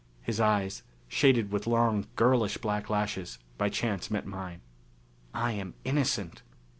His 0.23 0.39
eyes, 0.39 0.81
shaded 1.07 1.51
with 1.51 1.67
long 1.67 2.07
girlish 2.15 2.57
black 2.57 2.89
lashes, 2.89 3.37
by 3.59 3.69
chance 3.69 4.09
met 4.09 4.25
mine. 4.25 4.61
"I 5.31 5.51
am 5.51 5.75
innocent." 5.83 6.41